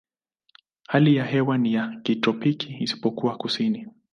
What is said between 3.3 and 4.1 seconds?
kusini.